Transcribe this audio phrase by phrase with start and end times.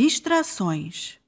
[0.00, 1.18] Distrações.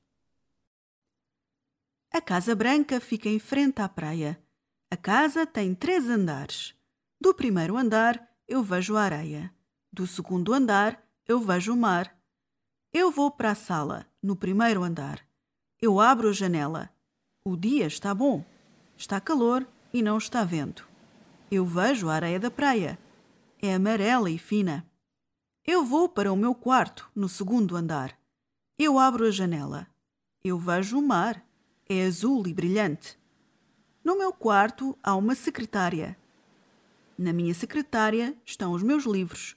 [2.09, 4.41] A Casa Branca fica em frente à praia.
[4.89, 6.73] A casa tem três andares.
[7.21, 9.53] Do primeiro andar eu vejo a areia.
[9.93, 12.17] Do segundo andar eu vejo o mar.
[12.93, 15.19] Eu vou para a sala, no primeiro andar.
[15.83, 16.91] Eu abro a janela.
[17.45, 18.45] O dia está bom.
[18.97, 20.89] Está calor e não está vento.
[21.51, 22.97] Eu vejo a areia da praia.
[23.61, 24.89] É amarela e fina.
[25.67, 28.20] Eu vou para o meu quarto, no segundo andar.
[28.83, 29.87] Eu abro a janela.
[30.43, 31.47] Eu vejo o mar.
[31.87, 33.19] É azul e brilhante.
[34.03, 36.19] No meu quarto há uma secretária.
[37.19, 39.55] Na minha secretária estão os meus livros.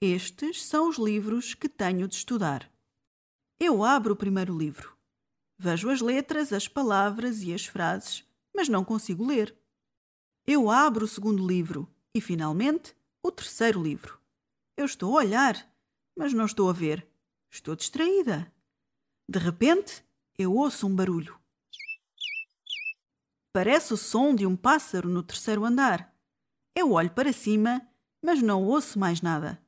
[0.00, 2.68] Estes são os livros que tenho de estudar.
[3.60, 4.96] Eu abro o primeiro livro.
[5.56, 9.56] Vejo as letras, as palavras e as frases, mas não consigo ler.
[10.44, 14.18] Eu abro o segundo livro e, finalmente, o terceiro livro.
[14.76, 15.72] Eu estou a olhar,
[16.16, 17.06] mas não estou a ver.
[17.48, 18.52] Estou distraída.
[19.28, 20.04] De repente,
[20.38, 21.36] eu ouço um barulho.
[23.52, 26.14] Parece o som de um pássaro no terceiro andar.
[26.74, 27.82] Eu olho para cima,
[28.22, 29.60] mas não ouço mais nada.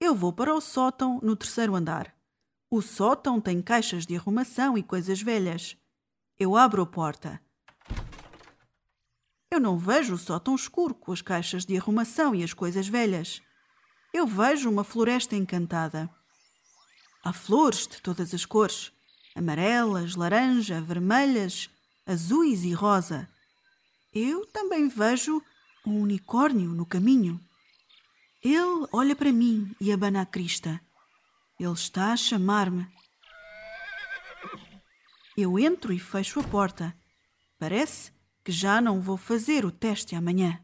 [0.00, 2.16] Eu vou para o sótão no terceiro andar.
[2.68, 5.76] O sótão tem caixas de arrumação e coisas velhas.
[6.36, 7.40] Eu abro a porta.
[9.50, 13.40] Eu não vejo o sótão escuro com as caixas de arrumação e as coisas velhas.
[14.12, 16.10] Eu vejo uma floresta encantada.
[17.24, 18.92] Há flores de todas as cores:
[19.34, 21.70] amarelas, laranja, vermelhas,
[22.04, 23.28] azuis e rosa.
[24.12, 25.40] Eu também vejo
[25.86, 27.40] um unicórnio no caminho.
[28.42, 30.80] Ele olha para mim e abana a crista.
[31.58, 32.86] Ele está a chamar-me.
[35.36, 36.94] Eu entro e fecho a porta.
[37.58, 38.12] Parece
[38.44, 40.60] que já não vou fazer o teste amanhã.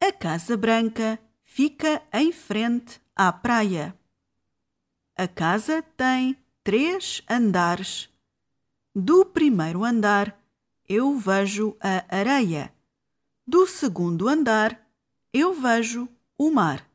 [0.00, 1.18] A Casa Branca
[1.56, 3.98] fica em frente à praia.
[5.16, 8.10] A casa tem três andares.
[8.94, 10.38] Do primeiro andar
[10.86, 12.70] eu vejo a areia.
[13.46, 14.86] Do segundo andar
[15.32, 16.86] eu vejo o mar.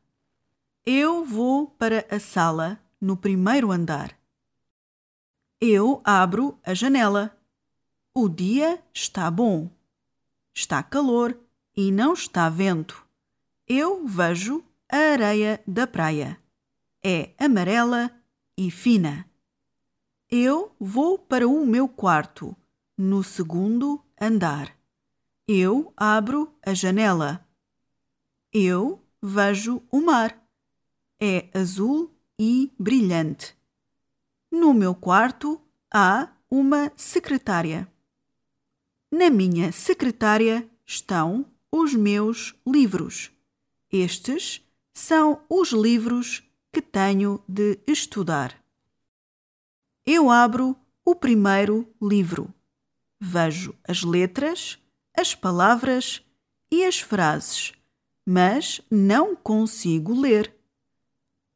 [0.86, 4.16] Eu vou para a sala no primeiro andar.
[5.60, 7.36] Eu abro a janela.
[8.14, 9.68] O dia está bom.
[10.54, 11.36] Está calor
[11.76, 13.01] e não está vento
[13.78, 16.38] eu vejo a areia da praia.
[17.02, 18.10] É amarela
[18.56, 19.26] e fina.
[20.30, 22.54] Eu vou para o meu quarto,
[22.96, 24.76] no segundo andar.
[25.48, 27.46] Eu abro a janela.
[28.52, 30.38] Eu vejo o mar.
[31.18, 33.56] É azul e brilhante.
[34.50, 37.90] No meu quarto há uma secretária.
[39.10, 43.32] Na minha secretária estão os meus livros.
[43.92, 46.42] Estes são os livros
[46.72, 48.58] que tenho de estudar.
[50.06, 52.52] Eu abro o primeiro livro.
[53.20, 54.78] Vejo as letras,
[55.14, 56.24] as palavras
[56.70, 57.74] e as frases,
[58.24, 60.56] mas não consigo ler.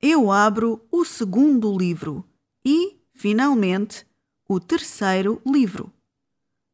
[0.00, 2.22] Eu abro o segundo livro
[2.62, 4.06] e, finalmente,
[4.46, 5.91] o terceiro livro.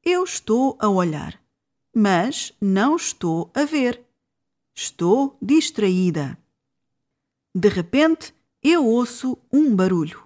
[0.05, 1.41] Eu estou a olhar,
[1.95, 4.05] mas não estou a ver.
[4.75, 6.39] Estou distraída.
[7.55, 10.23] De repente, eu ouço um barulho.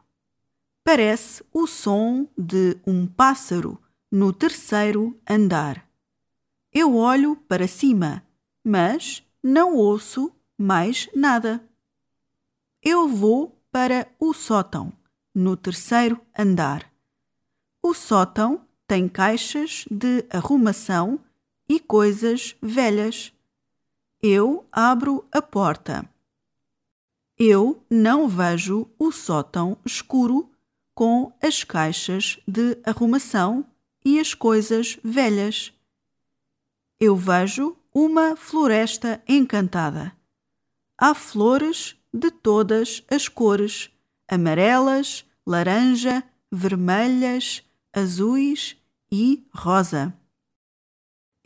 [0.85, 3.81] Parece o som de um pássaro
[4.11, 5.89] no terceiro andar.
[6.73, 8.23] Eu olho para cima,
[8.63, 11.63] mas não ouço mais nada.
[12.83, 14.93] Eu vou para o sótão,
[15.35, 16.91] no terceiro andar.
[17.83, 21.19] O sótão tem caixas de arrumação
[21.69, 23.33] e coisas velhas.
[24.23, 26.09] Eu abro a porta.
[27.39, 30.51] Eu não vejo o sótão escuro
[30.95, 33.67] com as caixas de arrumação
[34.03, 35.73] e as coisas velhas.
[36.99, 40.17] Eu vejo uma floresta encantada.
[40.97, 43.91] Há flores de todas as cores:
[44.27, 47.63] amarelas, laranja, vermelhas,
[47.93, 48.77] azuis
[49.13, 50.15] e rosa.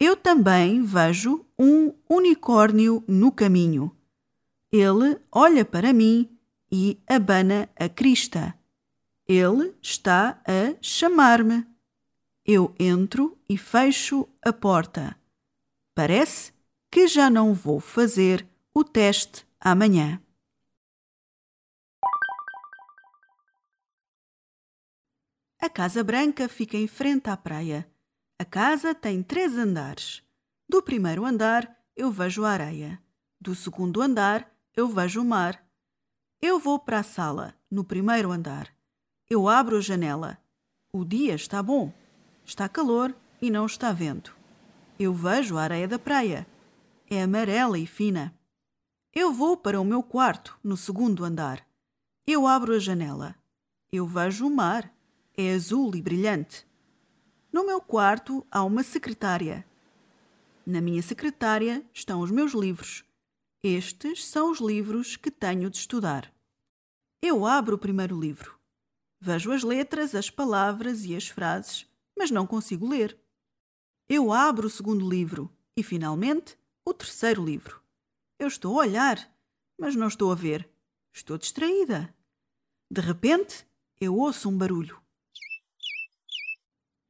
[0.02, 3.94] Eu também vejo um unicórnio no caminho.
[4.72, 6.38] Ele olha para mim
[6.72, 8.58] e abana a crista.
[9.28, 11.66] Ele está a chamar-me.
[12.46, 15.14] Eu entro e fecho a porta.
[15.94, 16.54] Parece
[16.90, 20.18] que já não vou fazer o teste amanhã.
[25.60, 27.89] A Casa Branca fica em frente à praia.
[28.40, 30.22] A casa tem três andares.
[30.66, 32.98] Do primeiro andar eu vejo a areia.
[33.38, 35.62] Do segundo andar eu vejo o mar.
[36.40, 38.74] Eu vou para a sala, no primeiro andar.
[39.28, 40.38] Eu abro a janela.
[40.90, 41.92] O dia está bom.
[42.42, 44.34] Está calor e não está vento.
[44.98, 46.46] Eu vejo a areia da praia.
[47.10, 48.34] É amarela e fina.
[49.14, 51.62] Eu vou para o meu quarto, no segundo andar.
[52.26, 53.36] Eu abro a janela.
[53.92, 54.90] Eu vejo o mar.
[55.36, 56.69] É azul e brilhante.
[57.52, 59.66] No meu quarto há uma secretária.
[60.64, 63.04] Na minha secretária estão os meus livros.
[63.60, 66.32] Estes são os livros que tenho de estudar.
[67.20, 68.56] Eu abro o primeiro livro.
[69.20, 71.86] Vejo as letras, as palavras e as frases,
[72.16, 73.18] mas não consigo ler.
[74.08, 77.82] Eu abro o segundo livro e, finalmente, o terceiro livro.
[78.38, 79.28] Eu estou a olhar,
[79.76, 80.70] mas não estou a ver.
[81.12, 82.14] Estou distraída.
[82.88, 83.66] De repente,
[84.00, 85.02] eu ouço um barulho.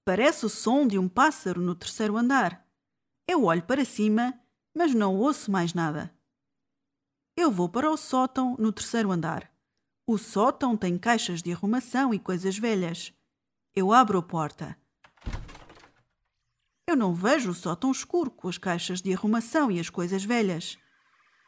[0.05, 2.67] Parece o som de um pássaro no terceiro andar.
[3.27, 4.35] Eu olho para cima,
[4.75, 6.13] mas não ouço mais nada.
[7.37, 9.51] Eu vou para o sótão no terceiro andar.
[10.07, 13.13] O sótão tem caixas de arrumação e coisas velhas.
[13.75, 14.77] Eu abro a porta.
[16.87, 20.77] Eu não vejo o sótão escuro com as caixas de arrumação e as coisas velhas.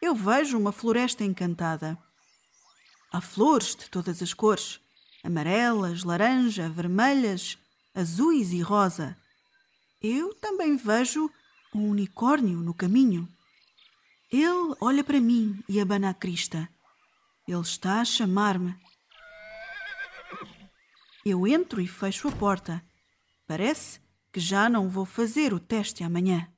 [0.01, 1.99] Eu vejo uma floresta encantada.
[3.13, 4.81] Há flores de todas as cores:
[5.25, 7.59] amarelas, laranja, vermelhas,
[7.95, 9.17] azuis e rosa.
[10.01, 11.31] Eu também vejo
[11.75, 13.29] um unicórnio no caminho.
[14.31, 16.69] Ele olha para mim e abana a crista.
[17.47, 18.75] Ele está a chamar-me.
[21.25, 22.85] Eu entro e fecho a porta.
[23.47, 24.01] Parece
[24.33, 26.52] que já não vou fazer o teste amanhã.